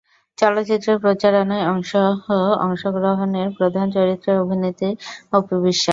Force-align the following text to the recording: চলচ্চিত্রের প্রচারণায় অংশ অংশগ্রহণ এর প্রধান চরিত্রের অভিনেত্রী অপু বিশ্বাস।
চলচ্চিত্রের 0.37 0.97
প্রচারণায় 1.03 1.65
অংশ 1.71 1.91
অংশগ্রহণ 2.65 3.29
এর 3.41 3.49
প্রধান 3.57 3.87
চরিত্রের 3.95 4.37
অভিনেত্রী 4.43 4.89
অপু 5.33 5.55
বিশ্বাস। 5.65 5.89